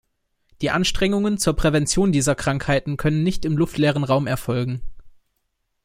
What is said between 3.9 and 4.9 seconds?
Raum erfolgen.